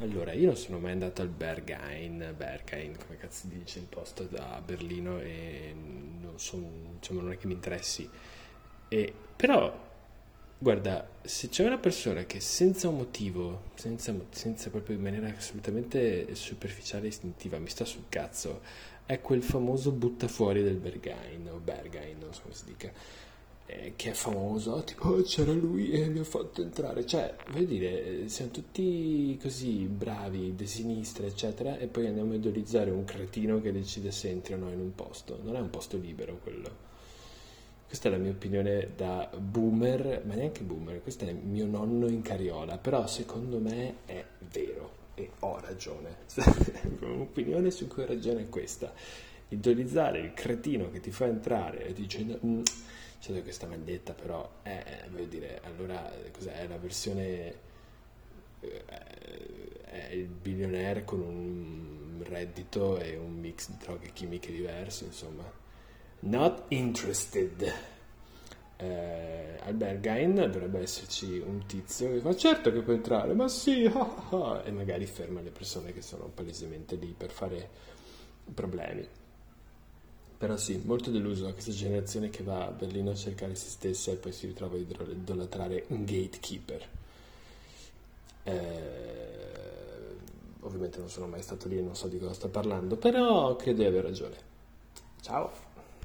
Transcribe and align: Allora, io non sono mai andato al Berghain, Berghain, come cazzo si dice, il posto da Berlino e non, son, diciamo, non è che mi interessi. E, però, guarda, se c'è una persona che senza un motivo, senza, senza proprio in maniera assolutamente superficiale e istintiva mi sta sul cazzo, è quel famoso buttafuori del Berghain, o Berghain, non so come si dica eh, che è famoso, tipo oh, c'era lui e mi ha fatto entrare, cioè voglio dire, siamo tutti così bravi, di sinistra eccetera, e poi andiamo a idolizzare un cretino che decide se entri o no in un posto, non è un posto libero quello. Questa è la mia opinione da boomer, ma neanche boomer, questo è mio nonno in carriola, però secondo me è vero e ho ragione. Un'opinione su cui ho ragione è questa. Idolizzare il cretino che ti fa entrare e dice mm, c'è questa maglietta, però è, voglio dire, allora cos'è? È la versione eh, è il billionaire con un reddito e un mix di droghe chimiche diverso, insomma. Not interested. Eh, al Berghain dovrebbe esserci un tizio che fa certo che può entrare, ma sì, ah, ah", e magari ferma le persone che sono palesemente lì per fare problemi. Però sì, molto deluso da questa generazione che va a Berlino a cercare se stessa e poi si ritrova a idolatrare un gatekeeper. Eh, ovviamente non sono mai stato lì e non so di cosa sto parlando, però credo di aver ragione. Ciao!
Allora, 0.00 0.32
io 0.32 0.46
non 0.46 0.56
sono 0.56 0.78
mai 0.78 0.92
andato 0.92 1.22
al 1.22 1.28
Berghain, 1.28 2.34
Berghain, 2.36 2.94
come 3.02 3.16
cazzo 3.16 3.48
si 3.48 3.58
dice, 3.58 3.78
il 3.78 3.86
posto 3.86 4.24
da 4.24 4.60
Berlino 4.62 5.20
e 5.20 5.74
non, 6.20 6.38
son, 6.38 6.98
diciamo, 7.00 7.22
non 7.22 7.32
è 7.32 7.38
che 7.38 7.46
mi 7.46 7.54
interessi. 7.54 8.06
E, 8.88 9.12
però, 9.34 9.74
guarda, 10.58 11.08
se 11.22 11.48
c'è 11.48 11.64
una 11.64 11.78
persona 11.78 12.24
che 12.24 12.40
senza 12.40 12.88
un 12.90 12.96
motivo, 12.98 13.70
senza, 13.76 14.14
senza 14.28 14.68
proprio 14.68 14.96
in 14.96 15.02
maniera 15.02 15.28
assolutamente 15.34 16.34
superficiale 16.34 17.06
e 17.06 17.08
istintiva 17.08 17.58
mi 17.58 17.70
sta 17.70 17.86
sul 17.86 18.04
cazzo, 18.10 18.60
è 19.06 19.22
quel 19.22 19.42
famoso 19.42 19.92
buttafuori 19.92 20.62
del 20.62 20.76
Berghain, 20.76 21.48
o 21.48 21.58
Berghain, 21.58 22.18
non 22.18 22.34
so 22.34 22.42
come 22.42 22.54
si 22.54 22.64
dica 22.66 22.92
eh, 23.66 23.94
che 23.96 24.10
è 24.10 24.14
famoso, 24.14 24.82
tipo 24.84 25.08
oh, 25.08 25.22
c'era 25.22 25.52
lui 25.52 25.90
e 25.90 26.08
mi 26.08 26.20
ha 26.20 26.24
fatto 26.24 26.62
entrare, 26.62 27.04
cioè 27.04 27.34
voglio 27.50 27.66
dire, 27.66 28.28
siamo 28.28 28.50
tutti 28.50 29.38
così 29.40 29.86
bravi, 29.86 30.54
di 30.54 30.66
sinistra 30.66 31.26
eccetera, 31.26 31.76
e 31.78 31.86
poi 31.86 32.06
andiamo 32.06 32.32
a 32.32 32.36
idolizzare 32.36 32.90
un 32.90 33.04
cretino 33.04 33.60
che 33.60 33.72
decide 33.72 34.10
se 34.12 34.30
entri 34.30 34.54
o 34.54 34.58
no 34.58 34.70
in 34.70 34.80
un 34.80 34.94
posto, 34.94 35.38
non 35.42 35.56
è 35.56 35.60
un 35.60 35.70
posto 35.70 35.96
libero 35.96 36.38
quello. 36.42 36.84
Questa 37.86 38.08
è 38.08 38.10
la 38.10 38.18
mia 38.18 38.32
opinione 38.32 38.90
da 38.96 39.30
boomer, 39.36 40.22
ma 40.24 40.34
neanche 40.34 40.62
boomer, 40.62 41.02
questo 41.02 41.24
è 41.24 41.32
mio 41.32 41.66
nonno 41.66 42.08
in 42.08 42.20
carriola, 42.20 42.78
però 42.78 43.06
secondo 43.06 43.58
me 43.58 43.98
è 44.06 44.24
vero 44.50 45.04
e 45.14 45.30
ho 45.40 45.60
ragione. 45.60 46.16
Un'opinione 47.00 47.70
su 47.70 47.86
cui 47.86 48.02
ho 48.02 48.06
ragione 48.06 48.42
è 48.42 48.48
questa. 48.48 48.92
Idolizzare 49.48 50.18
il 50.20 50.34
cretino 50.34 50.90
che 50.90 51.00
ti 51.00 51.10
fa 51.10 51.26
entrare 51.26 51.86
e 51.86 51.92
dice 51.92 52.38
mm, 52.44 52.62
c'è 53.20 53.42
questa 53.42 53.66
maglietta, 53.66 54.12
però 54.12 54.48
è, 54.62 55.04
voglio 55.10 55.26
dire, 55.26 55.60
allora 55.64 56.12
cos'è? 56.32 56.60
È 56.60 56.66
la 56.66 56.78
versione 56.78 57.54
eh, 58.60 58.84
è 59.84 60.12
il 60.12 60.26
billionaire 60.26 61.04
con 61.04 61.20
un 61.20 62.22
reddito 62.22 62.98
e 62.98 63.16
un 63.16 63.34
mix 63.34 63.70
di 63.70 63.76
droghe 63.78 64.10
chimiche 64.12 64.52
diverso, 64.52 65.04
insomma. 65.04 65.44
Not 66.20 66.64
interested. 66.68 67.72
Eh, 68.78 69.58
al 69.62 69.74
Berghain 69.74 70.34
dovrebbe 70.34 70.80
esserci 70.80 71.38
un 71.38 71.64
tizio 71.66 72.10
che 72.10 72.20
fa 72.20 72.36
certo 72.36 72.70
che 72.72 72.82
può 72.82 72.92
entrare, 72.92 73.32
ma 73.34 73.48
sì, 73.48 73.84
ah, 73.92 74.28
ah", 74.30 74.62
e 74.64 74.70
magari 74.70 75.06
ferma 75.06 75.40
le 75.40 75.50
persone 75.50 75.92
che 75.92 76.02
sono 76.02 76.30
palesemente 76.32 76.96
lì 76.96 77.14
per 77.16 77.30
fare 77.30 77.68
problemi. 78.52 79.06
Però 80.38 80.56
sì, 80.56 80.82
molto 80.84 81.10
deluso 81.10 81.44
da 81.44 81.52
questa 81.52 81.72
generazione 81.72 82.28
che 82.28 82.42
va 82.42 82.66
a 82.66 82.70
Berlino 82.70 83.10
a 83.10 83.14
cercare 83.14 83.54
se 83.54 83.68
stessa 83.68 84.10
e 84.10 84.16
poi 84.16 84.32
si 84.32 84.46
ritrova 84.46 84.76
a 84.76 84.78
idolatrare 84.78 85.84
un 85.88 86.04
gatekeeper. 86.04 86.88
Eh, 88.42 90.16
ovviamente 90.60 90.98
non 90.98 91.08
sono 91.08 91.26
mai 91.26 91.42
stato 91.42 91.68
lì 91.68 91.78
e 91.78 91.82
non 91.82 91.96
so 91.96 92.08
di 92.08 92.18
cosa 92.18 92.34
sto 92.34 92.48
parlando, 92.48 92.96
però 92.96 93.56
credo 93.56 93.80
di 93.80 93.88
aver 93.88 94.04
ragione. 94.04 94.36
Ciao! 95.22 95.65